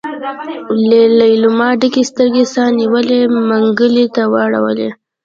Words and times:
ليلما 1.19 1.69
ډکې 1.79 2.03
سترګې 2.11 2.43
سا 2.53 2.63
نيولي 2.79 3.19
منګلي 3.47 4.05
ته 4.15 4.23
واړولې. 4.31 4.89